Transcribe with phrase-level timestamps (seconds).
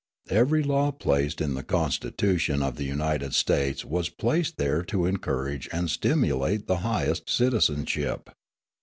[0.31, 5.69] Every law placed in the Constitution of the United States was placed there to encourage
[5.71, 8.31] and stimulate the highest citizenship.